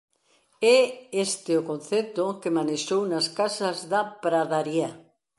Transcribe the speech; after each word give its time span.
É 0.77 0.79
este 1.25 1.51
o 1.61 1.65
concepto 1.71 2.25
que 2.41 2.53
manexou 2.57 3.01
nas 3.11 3.27
"casas 3.39 3.77
da 3.91 4.01
pradaría". 4.23 4.89